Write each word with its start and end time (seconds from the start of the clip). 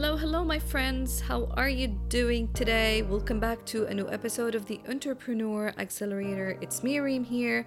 Hello, 0.00 0.16
hello, 0.16 0.42
my 0.42 0.58
friends. 0.58 1.20
How 1.20 1.44
are 1.58 1.68
you 1.68 1.88
doing 2.08 2.50
today? 2.54 3.02
Welcome 3.02 3.38
back 3.38 3.66
to 3.66 3.84
a 3.84 3.92
new 3.92 4.08
episode 4.08 4.54
of 4.54 4.64
the 4.64 4.80
Entrepreneur 4.88 5.74
Accelerator. 5.76 6.56
It's 6.62 6.82
Miriam 6.82 7.22
here. 7.22 7.66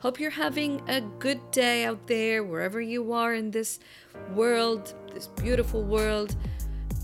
Hope 0.00 0.20
you're 0.20 0.28
having 0.28 0.82
a 0.90 1.00
good 1.00 1.40
day 1.52 1.86
out 1.86 2.06
there, 2.06 2.44
wherever 2.44 2.82
you 2.82 3.14
are 3.14 3.32
in 3.32 3.50
this 3.50 3.78
world, 4.34 4.92
this 5.14 5.28
beautiful 5.28 5.82
world. 5.82 6.36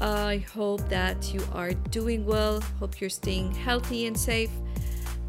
I 0.02 0.44
hope 0.52 0.86
that 0.90 1.32
you 1.32 1.40
are 1.54 1.72
doing 1.72 2.26
well. 2.26 2.60
Hope 2.78 3.00
you're 3.00 3.08
staying 3.08 3.54
healthy 3.54 4.04
and 4.04 4.14
safe. 4.14 4.50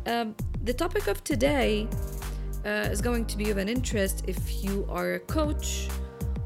Um, 0.07 0.35
the 0.65 0.73
topic 0.73 1.07
of 1.07 1.23
today 1.23 1.87
uh, 2.65 2.89
is 2.91 2.99
going 2.99 3.25
to 3.27 3.37
be 3.37 3.49
of 3.49 3.55
an 3.55 3.69
interest 3.69 4.25
if 4.27 4.61
you 4.61 4.85
are 4.89 5.13
a 5.13 5.19
coach 5.21 5.87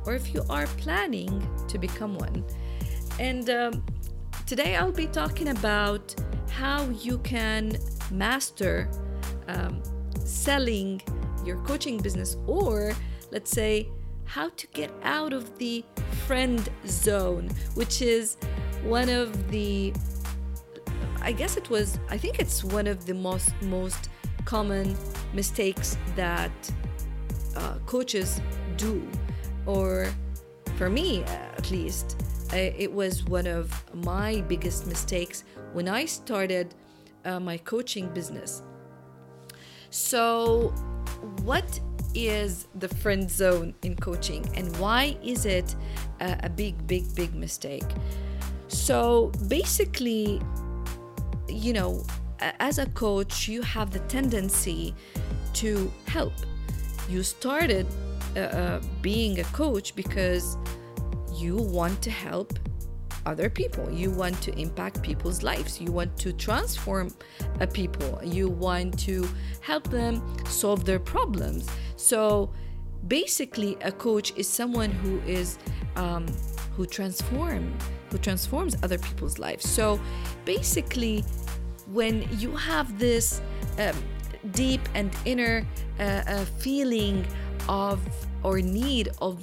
or 0.06 0.14
if 0.14 0.36
you 0.36 0.44
are 0.52 0.68
planning 0.68 1.48
to 1.68 1.80
become 1.80 2.14
one. 2.14 2.45
And 3.21 3.52
um, 3.52 3.85
today 4.48 4.75
I'll 4.75 4.91
be 4.91 5.05
talking 5.05 5.49
about 5.49 6.16
how 6.49 6.89
you 6.89 7.20
can 7.20 7.77
master 8.09 8.89
um, 9.47 9.84
selling 10.25 10.99
your 11.45 11.57
coaching 11.57 11.99
business, 11.99 12.35
or 12.47 12.94
let's 13.30 13.52
say, 13.52 13.88
how 14.25 14.49
to 14.49 14.66
get 14.73 14.91
out 15.03 15.34
of 15.34 15.55
the 15.59 15.85
friend 16.25 16.67
zone, 16.88 17.52
which 17.75 18.02
is 18.02 18.38
one 18.84 19.08
of 19.08 19.52
the 19.52 19.94
I 21.22 21.31
guess 21.31 21.58
it 21.58 21.69
was 21.69 22.00
I 22.09 22.17
think 22.17 22.39
it's 22.39 22.63
one 22.63 22.88
of 22.88 23.06
the 23.06 23.13
most 23.13 23.53
most 23.61 24.09
common 24.45 24.97
mistakes 25.31 25.95
that 26.16 26.52
uh, 27.56 27.75
coaches 27.85 28.41
do 28.78 29.08
or 29.67 30.08
for 30.75 30.89
me 30.89 31.23
at 31.25 31.69
least 31.69 32.17
it 32.57 32.91
was 32.91 33.23
one 33.23 33.47
of 33.47 33.71
my 33.94 34.41
biggest 34.41 34.88
mistakes 34.88 35.44
when 35.73 35.88
I 35.88 36.05
started 36.05 36.75
uh, 37.25 37.39
my 37.39 37.57
coaching 37.57 38.07
business. 38.09 38.61
So, 39.89 40.69
what 41.44 41.79
is 42.13 42.67
the 42.75 42.88
friend 42.88 43.29
zone 43.29 43.73
in 43.83 43.95
coaching 43.95 44.45
and 44.55 44.75
why 44.77 45.17
is 45.23 45.45
it 45.45 45.75
a, 46.19 46.39
a 46.44 46.49
big, 46.49 46.88
big, 46.88 47.13
big 47.16 47.33
mistake? 47.35 47.89
So, 48.67 49.31
basically, 49.47 50.41
you 51.47 51.73
know, 51.73 52.03
as 52.59 52.79
a 52.79 52.85
coach, 52.88 53.47
you 53.47 53.61
have 53.61 53.91
the 53.91 53.99
tendency 53.99 54.95
to 55.53 55.91
help. 56.07 56.33
You 57.09 57.23
started 57.23 57.85
uh, 58.35 58.39
uh, 58.39 58.81
being 59.02 59.39
a 59.39 59.44
coach 59.45 59.95
because 59.95 60.57
you 61.42 61.56
want 61.58 62.02
to 62.03 62.11
help 62.11 62.59
other 63.25 63.50
people. 63.50 63.92
You 63.92 64.11
want 64.11 64.42
to 64.44 64.58
impact 64.58 65.02
people's 65.02 65.44
lives. 65.44 65.80
You 65.80 65.92
want 65.92 66.17
to 66.17 66.34
transform 66.34 67.14
a 67.59 67.67
people. 67.67 68.20
You 68.23 68.50
want 68.50 68.97
to 69.00 69.28
help 69.62 69.89
them 69.89 70.22
solve 70.45 70.86
their 70.86 71.00
problems. 71.00 71.67
So 71.95 72.52
basically, 73.08 73.78
a 73.81 73.92
coach 73.92 74.34
is 74.36 74.47
someone 74.47 74.92
who 74.92 75.19
is 75.22 75.58
um, 75.95 76.25
who 76.75 76.86
transform 76.86 77.78
who 78.09 78.17
transforms 78.17 78.75
other 78.84 78.97
people's 78.97 79.39
lives. 79.39 79.69
So 79.69 80.00
basically, 80.45 81.23
when 81.88 82.28
you 82.39 82.56
have 82.56 83.00
this 83.00 83.41
um, 83.79 83.96
deep 84.52 84.81
and 84.96 85.16
inner 85.25 85.66
uh, 86.00 86.03
uh, 86.03 86.46
feeling 86.59 87.25
of 87.69 88.00
or 88.44 88.59
need 88.59 89.09
of 89.22 89.40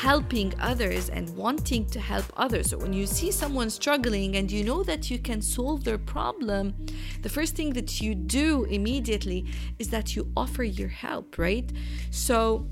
helping 0.00 0.50
others 0.60 1.10
and 1.10 1.28
wanting 1.36 1.84
to 1.84 2.00
help 2.00 2.24
others. 2.38 2.70
So 2.70 2.78
when 2.78 2.94
you 2.94 3.04
see 3.04 3.30
someone 3.30 3.68
struggling 3.68 4.36
and 4.36 4.50
you 4.50 4.64
know 4.64 4.82
that 4.84 5.10
you 5.10 5.18
can 5.18 5.42
solve 5.42 5.84
their 5.84 5.98
problem, 5.98 6.74
the 7.20 7.28
first 7.28 7.54
thing 7.54 7.74
that 7.74 8.00
you 8.00 8.14
do 8.14 8.64
immediately 8.64 9.44
is 9.78 9.88
that 9.90 10.16
you 10.16 10.32
offer 10.38 10.64
your 10.64 10.88
help, 10.88 11.36
right? 11.36 11.70
So, 12.10 12.66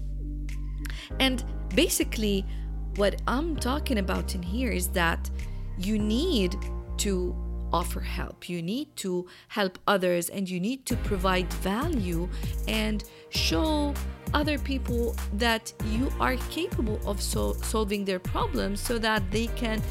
and 1.21 1.45
basically, 1.75 2.47
what 2.97 3.21
I'm 3.27 3.57
talking 3.57 3.99
about 3.99 4.35
in 4.35 4.43
here 4.43 4.71
is 4.71 4.89
that 4.89 5.31
you 5.77 5.99
need 5.99 6.57
to 6.99 7.37
offer 7.75 8.01
help. 8.01 8.49
You 8.49 8.63
need 8.63 8.97
to 9.05 9.27
help 9.49 9.79
others 9.87 10.31
and 10.31 10.49
you 10.49 10.61
need 10.61 10.87
to 10.87 10.97
provide 10.97 11.53
value 11.53 12.27
and 12.67 13.05
show 13.29 13.93
other 14.35 14.59
people 14.59 15.17
that 15.35 15.73
you 15.87 16.11
are 16.21 16.37
capable 16.51 17.01
of 17.07 17.21
so- 17.21 17.55
solving 17.63 18.05
their 18.05 18.19
problems 18.19 18.81
so 18.81 18.99
that 18.99 19.23
they 19.31 19.47
can 19.49 19.83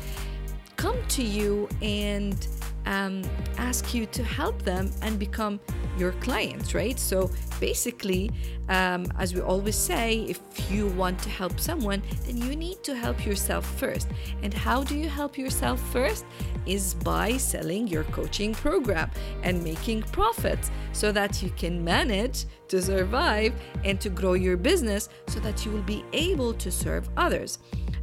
come 0.75 0.97
to 1.09 1.23
you 1.23 1.67
and 1.81 2.47
um, 2.87 3.21
ask 3.57 3.93
you 3.93 4.05
to 4.07 4.23
help 4.23 4.61
them 4.61 4.89
and 5.01 5.19
become 5.19 5.59
your 5.97 6.13
clients, 6.13 6.73
right? 6.73 6.97
So 6.97 7.29
basically, 7.59 8.31
um, 8.69 9.05
as 9.19 9.33
we 9.33 9.41
always 9.41 9.75
say, 9.75 10.21
if 10.29 10.39
you 10.71 10.87
want 10.87 11.19
to 11.19 11.29
help 11.29 11.59
someone, 11.59 12.01
then 12.25 12.37
you 12.37 12.55
need 12.55 12.83
to 12.83 12.95
help 12.95 13.25
yourself 13.25 13.65
first. 13.77 14.07
And 14.41 14.53
how 14.53 14.83
do 14.83 14.97
you 14.97 15.09
help 15.09 15.37
yourself 15.37 15.81
first? 15.91 16.25
Is 16.65 16.93
by 16.93 17.37
selling 17.37 17.87
your 17.87 18.03
coaching 18.05 18.53
program 18.53 19.09
and 19.43 19.63
making 19.63 20.03
profits 20.03 20.71
so 20.93 21.11
that 21.11 21.41
you 21.43 21.49
can 21.51 21.83
manage 21.83 22.45
to 22.69 22.81
survive 22.81 23.53
and 23.83 23.99
to 24.01 24.09
grow 24.09 24.33
your 24.33 24.57
business 24.57 25.09
so 25.27 25.39
that 25.41 25.65
you 25.65 25.71
will 25.71 25.83
be 25.83 26.03
able 26.13 26.53
to 26.53 26.71
serve 26.71 27.09
others. 27.17 27.59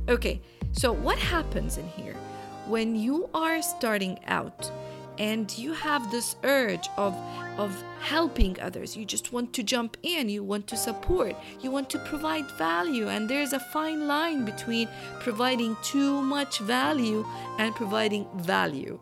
Okay, 0.09 0.41
so 0.73 0.93
what 0.93 1.19
happens 1.19 1.78
in 1.78 1.87
here? 1.89 2.17
When 2.66 2.97
you 2.97 3.28
are 3.34 3.62
starting 3.62 4.19
out 4.26 4.70
and 5.19 5.56
you 5.56 5.72
have 5.72 6.10
this 6.10 6.36
urge 6.42 6.88
of 6.97 7.14
of 7.56 7.70
helping 8.00 8.60
others 8.60 8.97
you 8.97 9.04
just 9.04 9.32
want 9.32 9.52
to 9.52 9.62
jump 9.62 9.97
in 10.02 10.28
you 10.28 10.42
want 10.42 10.66
to 10.66 10.76
support 10.76 11.36
you 11.62 11.70
want 11.70 11.88
to 11.88 11.98
provide 12.00 12.44
value 12.58 13.08
and 13.08 13.28
there's 13.28 13.52
a 13.52 13.60
fine 13.60 14.08
line 14.08 14.44
between 14.44 14.88
providing 15.20 15.76
too 15.82 16.20
much 16.20 16.58
value 16.60 17.25
and 17.58 17.75
providing 17.75 18.26
value. 18.36 18.98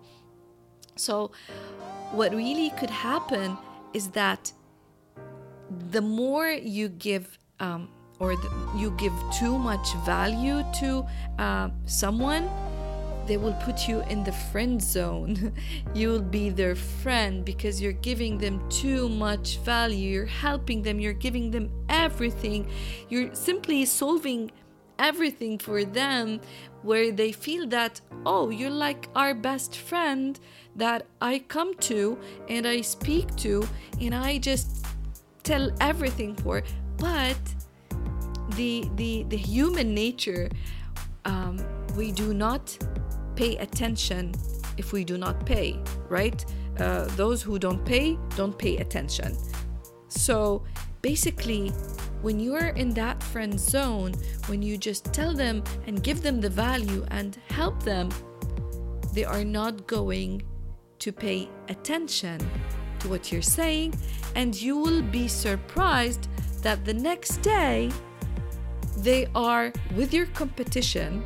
So 0.97 1.33
what 2.13 2.35
really 2.35 2.71
could 2.79 2.91
happen 2.91 3.57
is 3.95 4.09
that 4.11 4.53
the 5.91 6.03
more 6.03 6.49
you 6.51 6.89
give 6.89 7.39
um, 7.61 7.89
or 8.19 8.37
the, 8.37 8.51
you 8.77 8.91
give 8.93 9.13
too 9.39 9.59
much 9.59 9.95
value 10.05 10.63
to 10.81 11.05
uh, 11.39 11.71
someone 11.87 12.49
they 13.27 13.37
will 13.37 13.55
put 13.55 13.89
you 13.89 14.01
in 14.11 14.25
the 14.25 14.33
friend 14.33 14.83
zone. 14.83 15.53
you 15.95 16.09
will 16.09 16.23
be 16.23 16.51
their 16.51 16.75
friend 16.75 17.45
because 17.45 17.81
you're 17.81 17.93
giving 17.93 18.39
them 18.39 18.61
too 18.69 19.09
much 19.09 19.59
value. 19.59 20.11
You're 20.11 20.27
helping 20.27 20.83
them, 20.83 21.01
you're 21.01 21.13
giving 21.13 21.51
them 21.51 21.71
everything. 21.89 22.71
You're 23.09 23.35
simply 23.35 23.85
solving 23.85 24.51
everything 24.99 25.59
for 25.59 25.85
them 25.85 26.41
where 26.83 27.13
they 27.13 27.33
feel 27.33 27.67
that, 27.69 28.01
oh, 28.27 28.51
you're 28.51 28.71
like 28.71 29.09
our 29.15 29.35
best 29.35 29.77
friend 29.77 30.39
that 30.77 31.07
I 31.21 31.41
come 31.41 31.75
to 31.75 32.19
and 32.49 32.67
I 32.67 32.81
speak 32.81 33.35
to 33.37 33.69
and 34.01 34.15
I 34.15 34.39
just 34.39 34.85
tell 35.43 35.71
everything 35.81 36.35
for. 36.37 36.63
But 36.99 37.39
the 38.57 38.89
the 38.97 39.25
the 39.29 39.37
human 39.37 39.95
nature 39.95 40.51
um, 41.25 41.59
we 41.97 42.13
do 42.13 42.35
not 42.35 42.77
pay 43.37 43.57
attention 43.57 44.35
if 44.77 44.93
we 44.93 45.05
do 45.05 45.19
not 45.19 45.45
pay, 45.45 45.79
right? 46.09 46.45
Uh, 46.79 47.05
those 47.17 47.43
who 47.43 47.59
don't 47.59 47.85
pay 47.85 48.19
don't 48.37 48.59
pay 48.59 48.79
attention. 48.79 49.37
So 50.09 50.65
basically, 51.03 51.69
when 52.23 52.39
you're 52.39 52.69
in 52.69 52.95
that 52.95 53.23
friend 53.23 53.59
zone, 53.59 54.15
when 54.47 54.63
you 54.63 54.79
just 54.79 55.13
tell 55.13 55.35
them 55.35 55.63
and 55.87 56.03
give 56.03 56.23
them 56.23 56.41
the 56.41 56.49
value 56.49 57.05
and 57.11 57.39
help 57.49 57.83
them, 57.83 58.11
they 59.13 59.25
are 59.25 59.45
not 59.45 59.87
going 59.87 60.43
to 61.01 61.13
pay 61.13 61.49
attention 61.69 62.39
to 63.01 63.09
what 63.09 63.33
you're 63.33 63.43
saying, 63.43 63.93
and 64.37 64.61
you 64.61 64.79
will 64.79 65.03
be 65.03 65.27
surprised 65.27 66.29
that 66.63 66.85
the 66.85 66.95
next 66.95 67.39
day 67.43 67.91
they 68.99 69.27
are 69.35 69.73
with 69.97 70.15
your 70.15 70.27
competition 70.27 71.25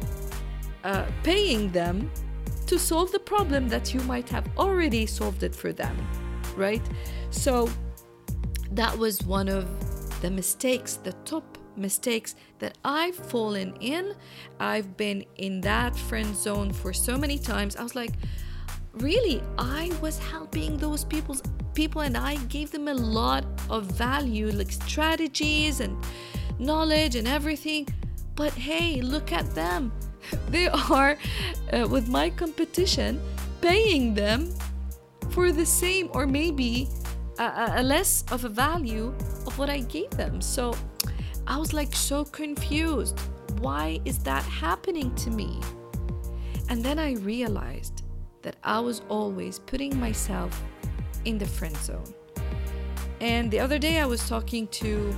uh, 0.86 1.04
paying 1.24 1.70
them 1.72 2.10
to 2.66 2.78
solve 2.78 3.10
the 3.10 3.18
problem 3.18 3.68
that 3.68 3.92
you 3.92 4.00
might 4.02 4.28
have 4.28 4.46
already 4.56 5.04
solved 5.04 5.42
it 5.42 5.54
for 5.54 5.72
them, 5.72 5.96
right? 6.56 6.82
So 7.30 7.68
that 8.70 8.96
was 8.96 9.22
one 9.24 9.48
of 9.48 9.66
the 10.22 10.30
mistakes, 10.30 10.94
the 10.94 11.12
top 11.24 11.58
mistakes 11.76 12.36
that 12.60 12.78
I've 12.84 13.16
fallen 13.16 13.74
in. 13.80 14.14
I've 14.60 14.96
been 14.96 15.24
in 15.36 15.60
that 15.62 15.96
friend 15.96 16.34
zone 16.36 16.72
for 16.72 16.92
so 16.92 17.18
many 17.18 17.38
times. 17.38 17.74
I 17.74 17.82
was 17.82 17.96
like, 17.96 18.12
really, 18.92 19.42
I 19.58 19.92
was 20.00 20.18
helping 20.18 20.76
those 20.76 21.04
people's 21.04 21.42
people 21.74 22.02
and 22.02 22.16
I 22.16 22.36
gave 22.46 22.70
them 22.70 22.86
a 22.86 22.94
lot 22.94 23.44
of 23.68 23.86
value, 23.86 24.50
like 24.52 24.70
strategies 24.70 25.80
and 25.80 25.96
knowledge 26.60 27.16
and 27.16 27.26
everything. 27.26 27.88
But 28.36 28.52
hey, 28.52 29.00
look 29.00 29.32
at 29.32 29.52
them. 29.54 29.92
they 30.48 30.68
are 30.68 31.18
uh, 31.72 31.86
with 31.88 32.08
my 32.08 32.30
competition 32.30 33.20
paying 33.60 34.14
them 34.14 34.52
for 35.30 35.52
the 35.52 35.66
same 35.66 36.08
or 36.12 36.26
maybe 36.26 36.88
a, 37.38 37.72
a, 37.76 37.82
less 37.82 38.24
of 38.30 38.44
a 38.44 38.48
value 38.48 39.14
of 39.46 39.58
what 39.58 39.68
I 39.68 39.80
gave 39.80 40.10
them. 40.10 40.40
So 40.40 40.74
I 41.46 41.58
was 41.58 41.72
like 41.72 41.94
so 41.94 42.24
confused. 42.24 43.18
Why 43.60 44.00
is 44.04 44.18
that 44.20 44.42
happening 44.44 45.14
to 45.16 45.30
me? 45.30 45.60
And 46.68 46.84
then 46.84 46.98
I 46.98 47.12
realized 47.14 48.02
that 48.42 48.56
I 48.64 48.80
was 48.80 49.02
always 49.08 49.58
putting 49.58 49.98
myself 49.98 50.62
in 51.24 51.38
the 51.38 51.46
friend 51.46 51.76
zone. 51.78 52.14
And 53.20 53.50
the 53.50 53.60
other 53.60 53.78
day 53.78 54.00
I 54.00 54.06
was 54.06 54.28
talking 54.28 54.68
to 54.68 55.16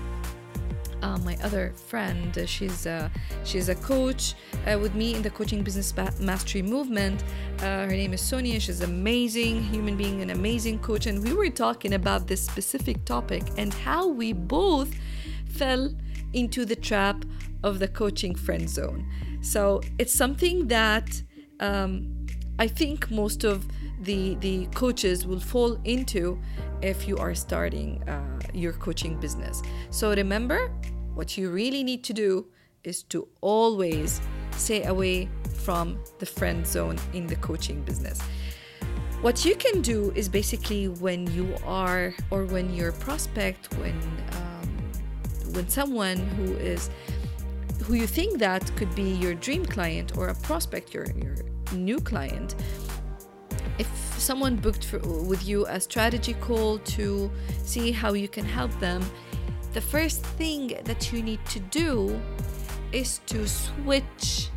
uh, 1.03 1.19
my 1.19 1.37
other 1.43 1.73
friend. 1.89 2.37
Uh, 2.37 2.47
she's 2.47 2.87
uh, 2.87 3.09
she's 3.45 3.69
a 3.69 3.75
coach 3.75 4.35
uh, 4.67 4.79
with 4.79 4.95
me 4.95 5.15
in 5.15 5.23
the 5.23 5.31
coaching 5.31 5.63
business 5.63 5.95
mastery 6.21 6.63
movement. 6.63 7.23
Uh, 7.59 7.87
her 7.87 7.89
name 7.89 8.13
is 8.13 8.21
Sonia. 8.21 8.61
She's 8.61 8.81
an 8.81 8.91
amazing 8.91 9.63
human 9.65 9.97
being, 9.97 10.23
an 10.23 10.31
amazing 10.31 10.79
coach, 10.81 11.07
and 11.07 11.23
we 11.23 11.33
were 11.33 11.51
talking 11.51 11.95
about 11.95 12.27
this 12.27 12.45
specific 12.45 13.05
topic 13.05 13.43
and 13.57 13.73
how 13.73 14.09
we 14.09 14.33
both 14.33 14.95
fell 15.49 15.95
into 16.33 16.65
the 16.65 16.77
trap 16.77 17.25
of 17.63 17.79
the 17.79 17.89
coaching 17.89 18.35
friend 18.35 18.69
zone. 18.69 19.07
So 19.41 19.81
it's 19.99 20.15
something 20.15 20.69
that 20.69 21.23
um, 21.61 22.27
I 22.59 22.67
think 22.67 23.11
most 23.11 23.45
of 23.45 23.67
the 24.01 24.37
the 24.37 24.67
coaches 24.75 25.27
will 25.27 25.41
fall 25.41 25.79
into 25.85 26.39
if 26.83 27.09
you 27.09 27.17
are 27.19 27.35
starting 27.35 28.03
uh, 28.09 28.39
your 28.53 28.73
coaching 28.73 29.19
business. 29.21 29.63
So 29.91 30.15
remember, 30.15 30.71
what 31.15 31.37
you 31.37 31.51
really 31.51 31.83
need 31.83 32.05
to 32.05 32.13
do 32.13 32.47
is 32.85 33.03
to 33.05 33.27
always 33.41 34.21
stay 34.53 34.85
away 34.85 35.29
from 35.65 35.99
the 36.19 36.27
friend 36.27 36.67
zone 36.67 36.97
in 37.13 37.27
the 37.27 37.37
coaching 37.37 37.83
business. 37.83 38.21
What 39.21 39.45
you 39.45 39.57
can 39.57 39.83
do 39.83 40.13
is 40.15 40.29
basically 40.29 40.87
when 40.87 41.27
you 41.35 41.57
are, 41.67 42.15
or 42.31 42.45
when 42.45 42.73
your 42.73 42.93
prospect, 42.93 43.75
when 43.75 43.99
um, 44.33 44.69
when 45.55 45.69
someone 45.69 46.19
who 46.19 46.55
is 46.55 46.89
who 47.85 47.95
you 47.95 48.07
think 48.07 48.39
that 48.39 48.71
could 48.77 48.95
be 48.95 49.11
your 49.15 49.35
dream 49.35 49.65
client 49.65 50.17
or 50.17 50.29
a 50.29 50.35
prospect, 50.35 50.95
your 50.95 51.07
your 51.17 51.35
new 51.73 51.99
client, 51.99 52.55
if 53.79 53.89
someone 54.19 54.57
booked 54.57 54.85
for, 54.85 54.99
with 54.99 55.47
you 55.47 55.67
a 55.67 55.81
strategy 55.81 56.35
call 56.35 56.79
to 56.79 57.31
see 57.63 57.93
how 57.93 58.13
you 58.13 58.29
can 58.29 58.45
help 58.45 58.73
them, 58.81 59.05
the 59.73 59.81
first 59.81 60.23
thing 60.23 60.79
that 60.85 61.13
you 61.13 61.23
need 61.23 61.45
to 61.47 61.61
do 61.61 62.21
is 62.93 63.21
to 63.27 63.47
switch. 63.47 64.51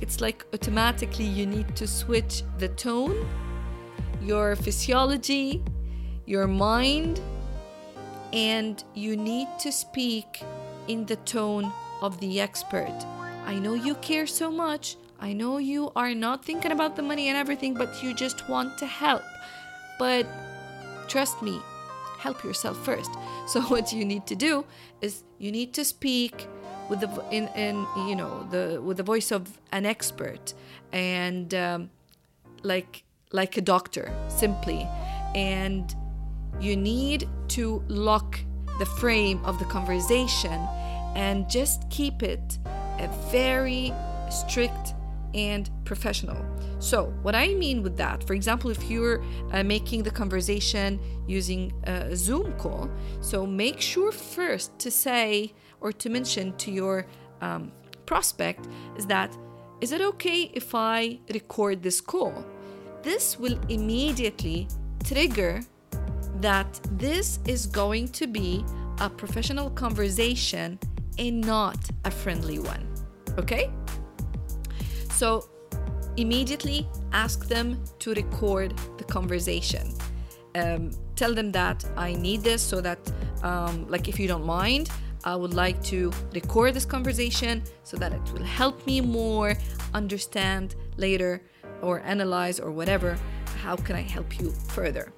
It's 0.00 0.20
like 0.20 0.44
automatically 0.52 1.24
you 1.24 1.46
need 1.46 1.76
to 1.76 1.86
switch 1.86 2.42
the 2.58 2.68
tone, 2.68 3.26
your 4.22 4.56
physiology, 4.56 5.62
your 6.26 6.46
mind, 6.46 7.20
and 8.32 8.82
you 8.94 9.16
need 9.16 9.48
to 9.60 9.70
speak 9.70 10.42
in 10.88 11.04
the 11.06 11.16
tone 11.16 11.72
of 12.02 12.18
the 12.20 12.40
expert. 12.40 12.94
I 13.46 13.58
know 13.58 13.74
you 13.74 13.94
care 13.96 14.26
so 14.26 14.50
much. 14.50 14.96
I 15.24 15.32
know 15.32 15.56
you 15.56 15.90
are 15.96 16.14
not 16.14 16.44
thinking 16.44 16.70
about 16.70 16.96
the 16.96 17.02
money 17.02 17.28
and 17.28 17.36
everything, 17.38 17.72
but 17.72 18.02
you 18.02 18.12
just 18.12 18.46
want 18.46 18.76
to 18.76 18.84
help. 18.84 19.22
But 19.98 20.26
trust 21.08 21.40
me, 21.40 21.62
help 22.18 22.44
yourself 22.44 22.76
first. 22.84 23.10
So 23.46 23.60
what 23.62 23.92
you 23.92 24.04
need 24.06 24.26
to 24.26 24.34
do 24.34 24.64
is 25.02 25.22
you 25.38 25.52
need 25.52 25.74
to 25.74 25.84
speak 25.84 26.46
with 26.88 27.00
the 27.00 27.10
in, 27.30 27.48
in 27.48 27.86
you 28.08 28.16
know 28.16 28.46
the 28.50 28.80
with 28.80 28.96
the 28.96 29.02
voice 29.02 29.30
of 29.30 29.42
an 29.70 29.84
expert 29.84 30.54
and 30.92 31.52
um, 31.54 31.90
like 32.62 33.04
like 33.32 33.58
a 33.58 33.60
doctor 33.60 34.10
simply 34.28 34.88
and 35.34 35.94
you 36.58 36.74
need 36.74 37.28
to 37.48 37.82
lock 37.88 38.40
the 38.78 38.86
frame 38.86 39.44
of 39.44 39.58
the 39.58 39.66
conversation 39.66 40.58
and 41.14 41.50
just 41.50 41.88
keep 41.90 42.22
it 42.22 42.58
a 42.98 43.08
very 43.30 43.92
strict 44.30 44.93
and 45.34 45.70
professional. 45.84 46.38
So, 46.78 47.12
what 47.22 47.34
I 47.34 47.54
mean 47.54 47.82
with 47.82 47.96
that, 47.96 48.24
for 48.26 48.34
example, 48.34 48.70
if 48.70 48.90
you're 48.90 49.22
uh, 49.52 49.62
making 49.62 50.04
the 50.04 50.10
conversation 50.10 51.00
using 51.26 51.72
a 51.84 52.14
Zoom 52.16 52.52
call, 52.52 52.90
so 53.20 53.46
make 53.46 53.80
sure 53.80 54.12
first 54.12 54.78
to 54.78 54.90
say 54.90 55.52
or 55.80 55.92
to 55.92 56.08
mention 56.08 56.56
to 56.58 56.70
your 56.70 57.06
um, 57.40 57.72
prospect 58.06 58.68
is 58.96 59.06
that 59.06 59.36
is 59.80 59.92
it 59.92 60.00
okay 60.00 60.50
if 60.54 60.74
I 60.74 61.18
record 61.32 61.82
this 61.82 62.00
call? 62.00 62.44
This 63.02 63.38
will 63.38 63.58
immediately 63.68 64.68
trigger 65.04 65.60
that 66.40 66.80
this 66.92 67.38
is 67.46 67.66
going 67.66 68.08
to 68.08 68.26
be 68.26 68.64
a 69.00 69.10
professional 69.10 69.70
conversation 69.70 70.78
and 71.18 71.40
not 71.40 71.76
a 72.04 72.10
friendly 72.10 72.58
one. 72.58 72.86
Okay? 73.38 73.70
So 75.14 75.48
immediately 76.16 76.88
ask 77.12 77.46
them 77.46 77.82
to 78.00 78.14
record 78.14 78.74
the 78.98 79.04
conversation. 79.04 79.92
Um, 80.54 80.90
tell 81.16 81.34
them 81.34 81.50
that 81.52 81.84
I 81.96 82.14
need 82.14 82.42
this 82.42 82.62
so 82.62 82.80
that, 82.80 82.98
um, 83.42 83.88
like, 83.88 84.08
if 84.08 84.18
you 84.20 84.28
don't 84.28 84.46
mind, 84.46 84.90
I 85.24 85.34
would 85.34 85.54
like 85.54 85.82
to 85.84 86.12
record 86.32 86.74
this 86.74 86.84
conversation 86.84 87.62
so 87.82 87.96
that 87.96 88.12
it 88.12 88.32
will 88.32 88.44
help 88.44 88.86
me 88.86 89.00
more 89.00 89.56
understand 89.94 90.74
later 90.96 91.42
or 91.80 92.00
analyze 92.00 92.60
or 92.60 92.70
whatever. 92.70 93.16
How 93.62 93.76
can 93.76 93.96
I 93.96 94.02
help 94.02 94.38
you 94.38 94.50
further? 94.68 95.12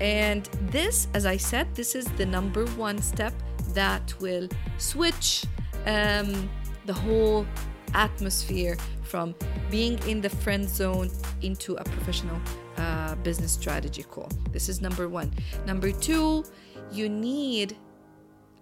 And 0.00 0.44
this, 0.70 1.06
as 1.14 1.24
I 1.24 1.36
said, 1.36 1.72
this 1.74 1.94
is 1.94 2.06
the 2.16 2.26
number 2.26 2.66
one 2.70 2.98
step 2.98 3.32
that 3.74 4.12
will 4.20 4.48
switch 4.78 5.44
um, 5.86 6.50
the 6.86 6.92
whole 6.92 7.46
atmosphere 7.94 8.76
from 9.02 9.34
being 9.70 9.98
in 10.08 10.20
the 10.20 10.28
friend 10.30 10.68
zone 10.68 11.10
into 11.42 11.74
a 11.74 11.84
professional 11.84 12.40
uh, 12.76 13.14
business 13.16 13.52
strategy 13.52 14.02
call. 14.02 14.28
This 14.50 14.68
is 14.68 14.80
number 14.80 15.08
one. 15.08 15.32
Number 15.66 15.92
two, 15.92 16.44
you 16.90 17.08
need, 17.08 17.76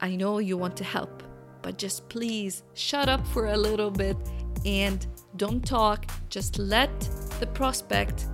I 0.00 0.16
know 0.16 0.38
you 0.38 0.56
want 0.56 0.76
to 0.76 0.85
help, 0.85 1.23
but 1.62 1.78
just 1.78 2.09
please 2.09 2.62
shut 2.75 3.09
up 3.09 3.26
for 3.28 3.47
a 3.47 3.56
little 3.56 3.90
bit 3.90 4.16
and 4.64 5.06
don't 5.37 5.64
talk. 5.64 6.11
Just 6.28 6.59
let 6.59 7.00
the 7.40 7.47
prospect 7.47 8.26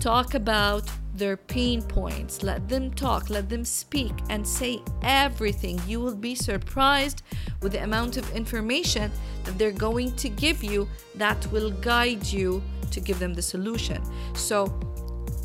talk 0.00 0.34
about 0.34 0.88
their 1.14 1.36
pain 1.36 1.80
points. 1.82 2.42
Let 2.42 2.68
them 2.68 2.92
talk, 2.92 3.30
let 3.30 3.48
them 3.48 3.64
speak, 3.64 4.12
and 4.28 4.46
say 4.46 4.82
everything. 5.02 5.80
You 5.86 6.00
will 6.00 6.16
be 6.16 6.34
surprised 6.34 7.22
with 7.62 7.72
the 7.72 7.82
amount 7.82 8.16
of 8.16 8.30
information 8.34 9.10
that 9.44 9.58
they're 9.58 9.72
going 9.72 10.14
to 10.16 10.28
give 10.28 10.62
you 10.62 10.88
that 11.14 11.46
will 11.52 11.70
guide 11.70 12.26
you 12.26 12.62
to 12.90 13.00
give 13.00 13.18
them 13.18 13.34
the 13.34 13.42
solution. 13.42 14.02
So 14.34 14.78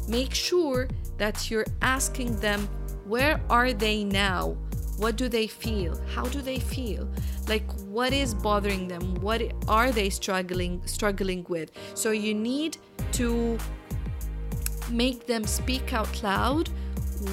make 0.08 0.34
sure 0.34 0.88
that 1.18 1.50
you're 1.50 1.66
asking 1.82 2.40
them 2.40 2.68
where 3.06 3.42
are 3.50 3.74
they 3.74 4.04
now? 4.04 4.56
What 4.98 5.16
do 5.16 5.30
they 5.30 5.48
feel? 5.48 6.00
How 6.14 6.26
do 6.26 6.42
they 6.42 6.60
feel? 6.60 7.10
Like 7.48 7.70
what 7.84 8.14
is 8.14 8.34
bothering 8.34 8.88
them? 8.88 9.16
What 9.16 9.42
are 9.68 9.92
they 9.92 10.10
struggling 10.10 10.82
struggling 10.86 11.46
with? 11.50 11.72
So 11.96 12.12
you 12.12 12.34
need 12.34 12.78
to 13.14 13.58
make 14.92 15.28
them 15.28 15.44
speak 15.44 15.94
out 15.94 16.24
loud 16.24 16.70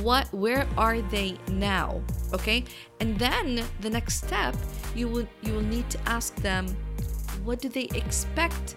what 0.03 0.33
where 0.33 0.67
are 0.77 1.01
they 1.01 1.37
now 1.53 2.03
okay? 2.33 2.65
And 3.01 3.19
then 3.19 3.63
the 3.81 3.91
next 3.91 4.25
step 4.25 4.55
you 4.95 5.09
will 5.09 5.29
you 5.43 5.53
will 5.53 5.63
need 5.63 5.89
to 5.91 5.99
ask 6.07 6.35
them 6.37 6.67
what 7.45 7.61
do 7.61 7.69
they 7.69 7.89
expect 7.95 8.77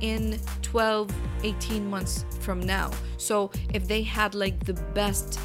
in 0.00 0.38
12 0.62 1.10
18 1.42 1.88
months 1.88 2.24
from 2.40 2.60
now? 2.60 2.90
So 3.16 3.50
if 3.72 3.86
they 3.88 4.02
had 4.02 4.34
like 4.34 4.64
the 4.64 4.74
best 4.94 5.40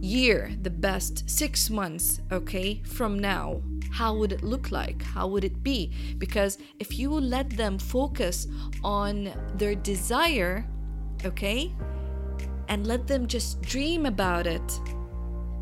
year 0.00 0.52
the 0.62 0.70
best 0.70 1.28
6 1.28 1.70
months 1.70 2.20
okay 2.30 2.82
from 2.84 3.18
now 3.18 3.62
how 3.90 4.14
would 4.14 4.30
it 4.30 4.42
look 4.42 4.70
like? 4.70 5.02
How 5.02 5.26
would 5.26 5.42
it 5.42 5.62
be? 5.62 5.90
Because 6.18 6.58
if 6.78 6.98
you 6.98 7.10
let 7.10 7.48
them 7.48 7.78
focus 7.78 8.46
on 8.84 9.32
their 9.54 9.74
desire 9.74 10.66
okay 11.24 11.72
and 12.68 12.86
let 12.86 13.06
them 13.06 13.26
just 13.26 13.62
dream 13.62 14.06
about 14.06 14.46
it, 14.46 14.80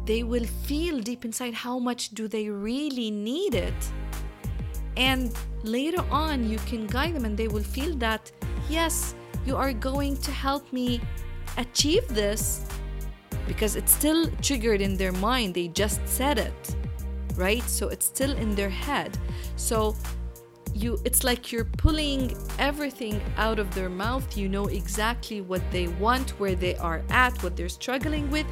they 0.07 0.23
will 0.23 0.45
feel 0.45 1.01
deep 1.01 1.25
inside 1.25 1.55
how 1.55 1.79
much 1.79 2.11
do 2.11 2.29
they 2.29 2.49
really 2.49 3.11
need 3.11 3.55
it. 3.55 3.75
And 4.97 5.35
later 5.63 6.05
on, 6.11 6.49
you 6.49 6.59
can 6.67 6.87
guide 6.87 7.15
them 7.15 7.25
and 7.25 7.37
they 7.37 7.49
will 7.49 7.63
feel 7.63 7.95
that, 7.97 8.31
yes, 8.69 9.15
you 9.45 9.57
are 9.57 9.73
going 9.73 10.17
to 10.19 10.31
help 10.31 10.73
me 10.73 11.01
achieve 11.59 12.07
this 12.09 12.67
because 13.47 13.77
it's 13.77 13.93
still 13.93 14.31
triggered 14.41 14.81
in 14.81 14.97
their 14.97 15.13
mind. 15.13 15.55
They 15.55 15.69
just 15.69 16.01
said 16.07 16.39
it, 16.39 16.77
right? 17.37 17.63
So 17.63 17.89
it's 17.89 18.07
still 18.07 18.33
in 18.37 18.55
their 18.55 18.71
head. 18.71 19.17
So 19.57 19.97
you 20.75 20.99
it's 21.05 21.25
like 21.25 21.53
you're 21.53 21.65
pulling 21.65 22.37
everything 22.59 23.21
out 23.37 23.59
of 23.59 23.75
their 23.75 23.89
mouth. 23.89 24.37
You 24.37 24.49
know 24.49 24.67
exactly 24.67 25.41
what 25.41 25.63
they 25.71 25.89
want 25.89 26.31
where 26.41 26.55
they 26.55 26.77
are 26.77 27.03
at 27.11 27.43
what 27.43 27.57
they're 27.57 27.69
struggling 27.69 28.31
with 28.31 28.47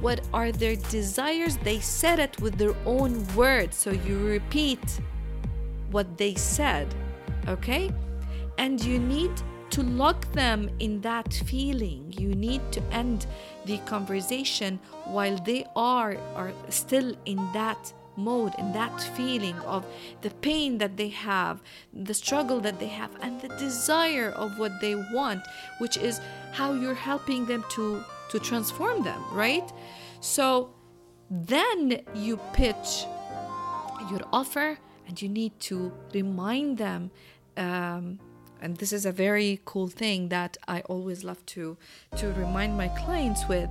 what 0.00 0.20
are 0.32 0.52
their 0.52 0.76
desires. 0.76 1.56
They 1.58 1.80
said 1.80 2.18
it 2.18 2.40
with 2.40 2.56
their 2.56 2.74
own 2.86 3.26
words. 3.34 3.76
So 3.76 3.90
you 3.90 4.18
repeat 4.18 5.00
what 5.90 6.18
they 6.18 6.34
said 6.34 6.94
okay? 7.48 7.92
And 8.58 8.82
you 8.82 8.98
need 8.98 9.32
to 9.70 9.82
lock 9.82 10.30
them 10.32 10.70
in 10.78 11.00
that 11.00 11.32
feeling. 11.32 12.12
You 12.16 12.34
need 12.34 12.60
to 12.72 12.82
end 12.92 13.26
the 13.64 13.78
conversation 13.78 14.78
while 15.04 15.36
they 15.38 15.64
are 15.74 16.16
are 16.34 16.52
still 16.68 17.14
in 17.24 17.36
that 17.52 17.92
mode 18.16 18.52
and 18.58 18.74
that 18.74 19.00
feeling 19.16 19.58
of 19.60 19.84
the 20.22 20.30
pain 20.30 20.78
that 20.78 20.96
they 20.96 21.08
have, 21.08 21.62
the 21.92 22.14
struggle 22.14 22.60
that 22.60 22.78
they 22.78 22.88
have, 22.88 23.10
and 23.20 23.40
the 23.40 23.48
desire 23.48 24.30
of 24.30 24.58
what 24.58 24.80
they 24.80 24.94
want, 24.94 25.42
which 25.78 25.96
is 25.96 26.20
how 26.52 26.72
you're 26.72 26.94
helping 26.94 27.46
them 27.46 27.64
to, 27.70 28.02
to 28.30 28.38
transform 28.38 29.02
them, 29.02 29.22
right? 29.32 29.72
So 30.20 30.70
then 31.30 32.02
you 32.14 32.38
pitch 32.52 33.04
your 34.10 34.20
offer 34.32 34.78
and 35.06 35.20
you 35.20 35.28
need 35.28 35.58
to 35.60 35.92
remind 36.12 36.78
them. 36.78 37.10
Um, 37.56 38.18
and 38.60 38.76
this 38.78 38.92
is 38.92 39.04
a 39.04 39.12
very 39.12 39.60
cool 39.64 39.88
thing 39.88 40.28
that 40.30 40.56
I 40.66 40.80
always 40.82 41.22
love 41.24 41.44
to 41.46 41.76
to 42.16 42.32
remind 42.32 42.76
my 42.76 42.88
clients 42.88 43.46
with, 43.46 43.68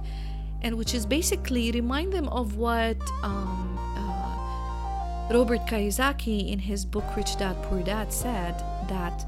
and 0.61 0.77
which 0.77 0.93
is 0.93 1.05
basically 1.05 1.71
remind 1.71 2.13
them 2.13 2.29
of 2.29 2.57
what 2.57 2.97
um, 3.23 3.72
Robert 5.31 5.65
Kiyosaki, 5.65 6.51
in 6.51 6.59
his 6.59 6.85
book 6.85 7.05
Rich 7.15 7.37
Dad 7.37 7.55
Poor 7.63 7.81
Dad, 7.81 8.11
said 8.11 8.59
that 8.87 9.25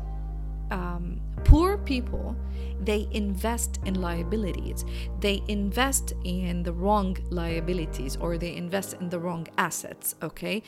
um, 0.71 1.19
poor 1.43 1.77
people 1.77 2.35
they 2.81 3.07
invest 3.11 3.79
in 3.85 4.01
liabilities. 4.01 4.83
They 5.19 5.41
invest 5.47 6.13
in 6.23 6.63
the 6.63 6.73
wrong 6.73 7.17
liabilities 7.29 8.17
or 8.17 8.37
they 8.37 8.55
invest 8.55 8.95
in 8.95 9.09
the 9.09 9.19
wrong 9.19 9.47
assets 9.57 10.15
okay? 10.21 10.61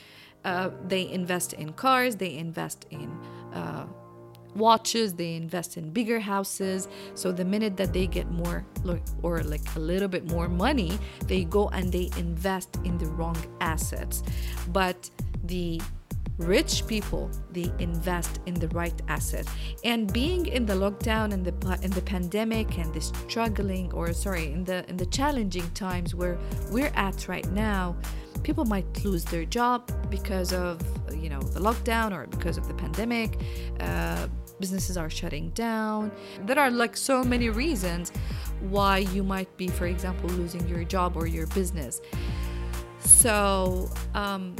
Uh, 0.45 0.69
they 0.87 1.09
invest 1.09 1.53
in 1.53 1.73
cars 1.73 2.15
they 2.15 2.37
invest 2.37 2.85
in 2.91 3.11
uh, 3.53 3.85
watches 4.55 5.13
they 5.13 5.35
invest 5.35 5.77
in 5.77 5.91
bigger 5.91 6.19
houses. 6.19 6.87
So 7.13 7.31
the 7.31 7.45
minute 7.45 7.77
that 7.77 7.93
they 7.93 8.07
get 8.07 8.31
more 8.31 8.65
or 9.21 9.43
like 9.43 9.61
a 9.75 9.79
little 9.79 10.07
bit 10.07 10.25
more 10.31 10.47
money 10.47 10.97
they 11.25 11.43
go 11.43 11.69
and 11.69 11.91
they 11.91 12.09
invest 12.17 12.77
in 12.85 12.97
the 12.97 13.07
wrong 13.07 13.37
assets. 13.61 14.23
But 14.69 15.09
the 15.43 15.81
rich 16.37 16.85
people 16.85 17.31
they 17.51 17.71
invest 17.79 18.39
in 18.45 18.53
the 18.53 18.67
right 18.69 19.01
asset. 19.07 19.47
And 19.83 20.11
being 20.13 20.45
in 20.45 20.65
the 20.65 20.75
lockdown 20.75 21.33
and 21.33 21.43
the 21.43 21.79
in 21.81 21.91
the 21.91 22.01
pandemic 22.01 22.77
and 22.77 22.93
the 22.93 23.01
struggling 23.01 23.91
or 23.93 24.13
sorry 24.13 24.51
in 24.51 24.63
the 24.63 24.87
in 24.89 24.97
the 24.97 25.07
challenging 25.07 25.69
times 25.71 26.13
where 26.13 26.37
we're 26.71 26.93
at 26.95 27.27
right 27.27 27.49
now 27.51 27.95
people 28.43 28.65
might 28.65 29.03
lose 29.03 29.25
their 29.25 29.45
job 29.45 29.91
because 30.09 30.53
of 30.53 30.79
you 31.13 31.29
know 31.29 31.41
the 31.41 31.59
lockdown 31.59 32.11
or 32.15 32.27
because 32.27 32.57
of 32.57 32.67
the 32.67 32.73
pandemic 32.73 33.39
uh, 33.79 34.27
businesses 34.59 34.97
are 34.97 35.09
shutting 35.09 35.49
down. 35.51 36.11
There 36.45 36.59
are 36.59 36.71
like 36.71 36.95
so 36.95 37.23
many 37.23 37.49
reasons 37.49 38.11
why 38.69 38.99
you 38.99 39.23
might 39.23 39.55
be 39.57 39.67
for 39.67 39.87
example 39.87 40.29
losing 40.29 40.67
your 40.67 40.83
job 40.83 41.15
or 41.15 41.27
your 41.27 41.47
business. 41.47 42.01
So 42.99 43.89
um, 44.13 44.55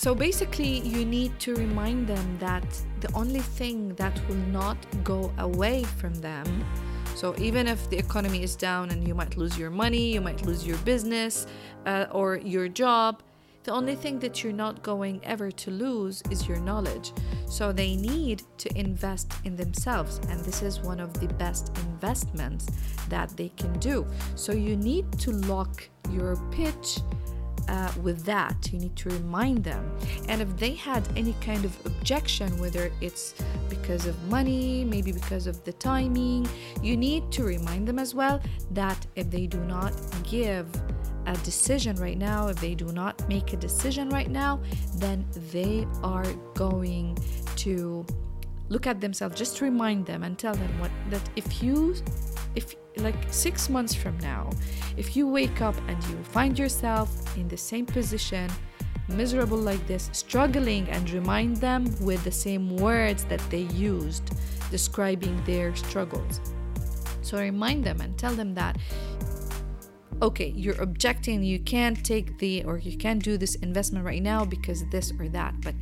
so 0.00 0.14
basically, 0.14 0.80
you 0.80 1.04
need 1.04 1.38
to 1.40 1.54
remind 1.54 2.06
them 2.06 2.38
that 2.38 2.64
the 3.00 3.12
only 3.12 3.40
thing 3.40 3.94
that 3.96 4.18
will 4.28 4.44
not 4.60 4.78
go 5.04 5.30
away 5.36 5.84
from 5.84 6.14
them. 6.14 6.64
So 7.14 7.34
even 7.36 7.68
if 7.68 7.90
the 7.90 7.98
economy 7.98 8.42
is 8.42 8.56
down 8.56 8.92
and 8.92 9.06
you 9.06 9.14
might 9.14 9.36
lose 9.36 9.58
your 9.58 9.68
money, 9.68 10.14
you 10.14 10.22
might 10.22 10.40
lose 10.46 10.66
your 10.66 10.78
business 10.78 11.46
uh, 11.84 12.06
or 12.12 12.38
your 12.38 12.66
job, 12.66 13.22
the 13.64 13.72
only 13.72 13.94
thing 13.94 14.18
that 14.20 14.42
you're 14.42 14.54
not 14.54 14.82
going 14.82 15.20
ever 15.22 15.50
to 15.50 15.70
lose 15.70 16.22
is 16.30 16.48
your 16.48 16.60
knowledge. 16.60 17.12
So 17.46 17.70
they 17.70 17.94
need 17.94 18.42
to 18.56 18.78
invest 18.78 19.30
in 19.44 19.54
themselves, 19.54 20.18
and 20.30 20.40
this 20.40 20.62
is 20.62 20.80
one 20.80 20.98
of 20.98 21.12
the 21.20 21.28
best 21.34 21.76
investments 21.76 22.68
that 23.10 23.36
they 23.36 23.50
can 23.50 23.78
do. 23.80 24.06
So 24.34 24.52
you 24.52 24.76
need 24.76 25.12
to 25.18 25.32
lock 25.32 25.86
your 26.10 26.36
pitch 26.50 27.00
uh, 27.68 27.92
with 28.02 28.24
that. 28.24 28.70
You 28.72 28.78
need 28.78 28.96
to 28.96 29.10
remind 29.10 29.64
them. 29.64 29.90
And 30.28 30.40
if 30.40 30.56
they 30.56 30.74
had 30.74 31.06
any 31.16 31.34
kind 31.40 31.64
of 31.64 31.86
objection, 31.86 32.56
whether 32.58 32.90
it's 33.00 33.34
because 33.68 34.06
of 34.06 34.20
money, 34.28 34.84
maybe 34.84 35.12
because 35.12 35.46
of 35.46 35.62
the 35.64 35.72
timing, 35.72 36.48
you 36.82 36.96
need 36.96 37.30
to 37.32 37.44
remind 37.44 37.86
them 37.86 37.98
as 37.98 38.14
well 38.14 38.40
that 38.72 39.06
if 39.16 39.30
they 39.30 39.46
do 39.46 39.60
not 39.60 39.92
give 40.22 40.66
a 41.26 41.36
decision 41.38 41.96
right 41.96 42.18
now, 42.18 42.48
if 42.48 42.60
they 42.60 42.74
do 42.74 42.86
not 42.86 43.28
make 43.28 43.52
a 43.52 43.56
decision 43.56 44.08
right 44.08 44.30
now, 44.30 44.60
then 44.96 45.26
they 45.52 45.86
are 46.02 46.26
going 46.54 47.16
to 47.56 48.04
look 48.70 48.86
at 48.86 49.00
themselves 49.00 49.36
just 49.36 49.60
remind 49.60 50.06
them 50.06 50.22
and 50.22 50.38
tell 50.38 50.54
them 50.54 50.78
what 50.78 50.92
that 51.10 51.28
if 51.34 51.62
you 51.62 51.94
if 52.54 52.76
like 52.96 53.14
six 53.30 53.68
months 53.68 53.94
from 53.94 54.18
now, 54.18 54.50
if 54.96 55.16
you 55.16 55.26
wake 55.28 55.62
up 55.62 55.76
and 55.88 56.02
you 56.04 56.16
find 56.24 56.58
yourself 56.58 57.36
in 57.36 57.48
the 57.48 57.56
same 57.56 57.86
position, 57.86 58.50
miserable 59.08 59.58
like 59.58 59.84
this, 59.86 60.10
struggling, 60.12 60.88
and 60.88 61.10
remind 61.10 61.56
them 61.56 61.84
with 62.00 62.22
the 62.24 62.32
same 62.32 62.76
words 62.76 63.24
that 63.24 63.42
they 63.50 63.62
used 63.74 64.32
describing 64.70 65.42
their 65.44 65.74
struggles. 65.74 66.40
So 67.22 67.38
remind 67.38 67.84
them 67.84 68.00
and 68.00 68.18
tell 68.18 68.34
them 68.34 68.54
that 68.54 68.76
okay, 70.22 70.48
you're 70.48 70.80
objecting, 70.82 71.42
you 71.42 71.58
can't 71.58 72.04
take 72.04 72.38
the 72.38 72.62
or 72.64 72.78
you 72.78 72.96
can't 72.96 73.22
do 73.22 73.38
this 73.38 73.54
investment 73.56 74.04
right 74.04 74.22
now 74.22 74.44
because 74.44 74.84
this 74.90 75.12
or 75.18 75.28
that, 75.28 75.58
but 75.62 75.74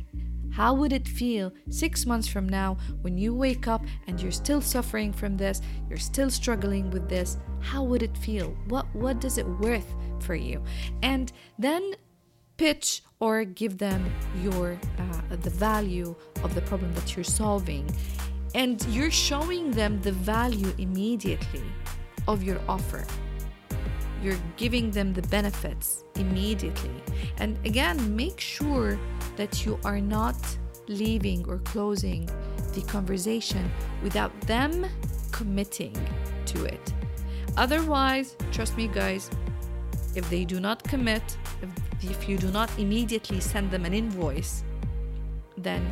how 0.59 0.73
would 0.73 0.91
it 0.91 1.07
feel 1.07 1.53
six 1.69 2.05
months 2.05 2.27
from 2.27 2.49
now 2.49 2.75
when 2.99 3.17
you 3.17 3.33
wake 3.33 3.65
up 3.69 3.81
and 4.07 4.21
you're 4.21 4.29
still 4.29 4.59
suffering 4.59 5.13
from 5.13 5.37
this, 5.37 5.61
you're 5.87 5.97
still 5.97 6.29
struggling 6.29 6.91
with 6.91 7.07
this? 7.07 7.37
How 7.61 7.81
would 7.83 8.03
it 8.03 8.17
feel? 8.17 8.49
What 8.67 8.85
what 8.93 9.21
does 9.21 9.37
it 9.37 9.47
worth 9.47 9.95
for 10.19 10.35
you? 10.35 10.61
And 11.01 11.31
then 11.57 11.93
pitch 12.57 13.03
or 13.21 13.45
give 13.45 13.77
them 13.77 14.13
your 14.43 14.77
uh, 14.97 15.35
the 15.37 15.49
value 15.49 16.13
of 16.43 16.53
the 16.55 16.61
problem 16.63 16.93
that 16.93 17.15
you're 17.15 17.23
solving 17.23 17.89
and 18.53 18.85
you're 18.87 19.11
showing 19.11 19.71
them 19.71 20.01
the 20.01 20.11
value 20.11 20.73
immediately 20.77 21.63
of 22.27 22.43
your 22.43 22.59
offer 22.67 23.05
you're 24.21 24.39
giving 24.57 24.91
them 24.91 25.13
the 25.13 25.21
benefits 25.23 26.03
immediately. 26.15 26.91
And 27.37 27.57
again, 27.65 28.15
make 28.15 28.39
sure 28.39 28.99
that 29.37 29.65
you 29.65 29.79
are 29.83 30.01
not 30.01 30.35
leaving 30.87 31.47
or 31.47 31.59
closing 31.59 32.29
the 32.73 32.81
conversation 32.81 33.71
without 34.03 34.31
them 34.41 34.85
committing 35.31 35.95
to 36.45 36.65
it. 36.65 36.93
Otherwise, 37.57 38.35
trust 38.51 38.75
me, 38.77 38.87
guys, 38.87 39.29
if 40.15 40.29
they 40.29 40.45
do 40.45 40.59
not 40.59 40.83
commit, 40.83 41.23
if, 41.61 42.11
if 42.11 42.29
you 42.29 42.37
do 42.37 42.51
not 42.51 42.69
immediately 42.77 43.39
send 43.39 43.71
them 43.71 43.85
an 43.85 43.93
invoice, 43.93 44.63
then 45.57 45.85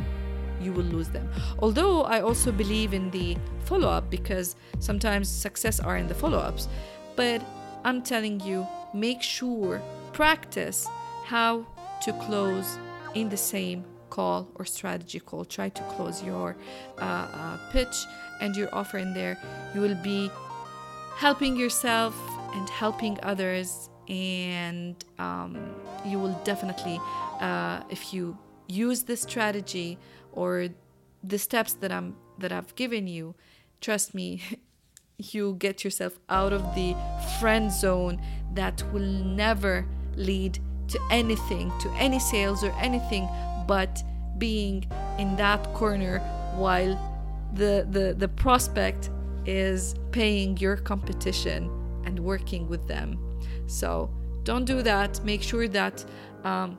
you 0.60 0.72
will 0.72 0.84
lose 0.84 1.08
them. 1.08 1.30
Although 1.60 2.02
I 2.02 2.20
also 2.20 2.50
believe 2.50 2.92
in 2.92 3.10
the 3.10 3.36
follow 3.64 3.88
up 3.88 4.10
because 4.10 4.56
sometimes 4.80 5.28
success 5.28 5.78
are 5.78 5.96
in 5.96 6.08
the 6.08 6.14
follow 6.14 6.38
ups, 6.38 6.68
but 7.16 7.42
I'm 7.84 8.02
telling 8.02 8.40
you, 8.40 8.66
make 8.92 9.22
sure, 9.22 9.80
practice 10.12 10.86
how 11.24 11.66
to 12.02 12.12
close 12.14 12.78
in 13.14 13.28
the 13.28 13.36
same 13.36 13.84
call 14.10 14.48
or 14.56 14.64
strategy 14.64 15.20
call. 15.20 15.44
Try 15.44 15.68
to 15.68 15.82
close 15.94 16.22
your 16.22 16.56
uh, 17.00 17.04
uh, 17.04 17.58
pitch 17.72 18.06
and 18.40 18.56
your 18.56 18.68
offer 18.74 18.98
in 18.98 19.14
there. 19.14 19.38
You 19.74 19.80
will 19.80 20.00
be 20.02 20.30
helping 21.16 21.56
yourself 21.56 22.14
and 22.54 22.68
helping 22.70 23.18
others, 23.22 23.90
and 24.08 24.96
um, 25.18 25.74
you 26.04 26.18
will 26.18 26.38
definitely, 26.44 27.00
uh, 27.40 27.82
if 27.90 28.14
you 28.14 28.38
use 28.68 29.02
this 29.02 29.22
strategy 29.22 29.98
or 30.32 30.68
the 31.22 31.38
steps 31.38 31.74
that 31.74 31.92
I'm 31.92 32.16
that 32.38 32.52
I've 32.52 32.74
given 32.76 33.06
you, 33.06 33.34
trust 33.80 34.14
me, 34.14 34.42
you 35.18 35.56
get 35.58 35.82
yourself 35.82 36.18
out 36.28 36.52
of 36.52 36.62
the 36.74 36.94
friend 37.40 37.72
zone 37.72 38.20
that 38.54 38.82
will 38.92 39.00
never 39.02 39.84
lead 40.14 40.58
to 40.86 40.98
anything, 41.10 41.72
to 41.80 41.90
any 41.98 42.20
sales 42.20 42.62
or 42.62 42.70
anything 42.78 43.28
but 43.66 44.02
being 44.38 44.86
in 45.18 45.34
that 45.36 45.62
corner 45.74 46.20
while 46.54 46.94
the, 47.54 47.86
the, 47.90 48.14
the 48.16 48.28
prospect 48.28 49.10
is 49.44 49.94
paying 50.12 50.56
your 50.58 50.76
competition 50.76 51.70
and 52.04 52.18
working 52.20 52.68
with 52.68 52.86
them. 52.86 53.18
So 53.66 54.10
don't 54.44 54.64
do 54.64 54.82
that. 54.82 55.22
Make 55.24 55.42
sure 55.42 55.68
that 55.68 56.04
um, 56.44 56.78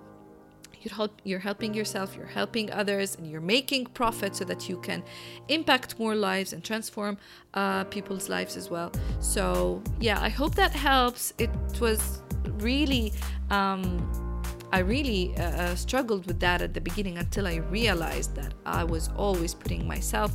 you're, 0.81 0.93
help, 0.93 1.21
you're 1.23 1.39
helping 1.39 1.73
yourself 1.73 2.15
you're 2.15 2.25
helping 2.25 2.71
others 2.71 3.15
and 3.15 3.29
you're 3.29 3.41
making 3.41 3.85
profit 3.87 4.35
so 4.35 4.45
that 4.45 4.69
you 4.69 4.77
can 4.81 5.03
impact 5.47 5.99
more 5.99 6.15
lives 6.15 6.53
and 6.53 6.63
transform 6.63 7.17
uh, 7.53 7.83
people's 7.85 8.29
lives 8.29 8.55
as 8.55 8.69
well. 8.69 8.91
So 9.19 9.81
yeah 9.99 10.19
i 10.21 10.29
hope 10.29 10.55
that 10.55 10.71
helps. 10.71 11.33
It 11.37 11.49
was 11.79 12.21
really 12.59 13.13
um, 13.49 13.83
I 14.71 14.79
really 14.79 15.33
uh, 15.37 15.41
uh, 15.41 15.75
struggled 15.75 16.27
with 16.27 16.39
that 16.41 16.61
at 16.61 16.73
the 16.73 16.81
beginning 16.81 17.17
until 17.17 17.47
I 17.47 17.55
realized 17.55 18.35
that 18.35 18.53
I 18.65 18.83
was 18.83 19.09
always 19.17 19.53
putting 19.55 19.87
myself 19.87 20.31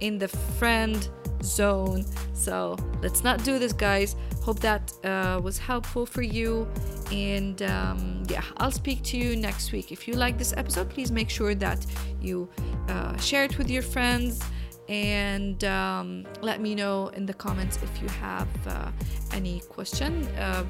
in 0.00 0.18
the 0.18 0.28
friend 0.28 1.08
zone. 1.44 2.04
So 2.32 2.76
let's 3.02 3.22
not 3.22 3.44
do 3.44 3.58
this, 3.58 3.72
guys. 3.72 4.16
Hope 4.42 4.60
that 4.60 4.92
uh, 5.04 5.40
was 5.42 5.58
helpful 5.58 6.06
for 6.06 6.22
you. 6.22 6.68
And 7.12 7.62
um, 7.62 8.22
yeah, 8.28 8.44
I'll 8.58 8.70
speak 8.70 9.02
to 9.04 9.16
you 9.16 9.36
next 9.36 9.72
week. 9.72 9.92
If 9.92 10.08
you 10.08 10.14
like 10.14 10.38
this 10.38 10.54
episode, 10.56 10.90
please 10.90 11.10
make 11.10 11.30
sure 11.30 11.54
that 11.54 11.84
you 12.20 12.48
uh, 12.88 13.16
share 13.16 13.44
it 13.44 13.58
with 13.58 13.70
your 13.70 13.82
friends 13.82 14.40
and 14.88 15.62
um, 15.64 16.26
let 16.42 16.60
me 16.60 16.74
know 16.74 17.08
in 17.08 17.24
the 17.24 17.32
comments 17.32 17.78
if 17.82 18.02
you 18.02 18.08
have 18.08 18.48
uh, 18.66 18.90
any 19.32 19.60
question 19.60 20.26
uh, 20.36 20.62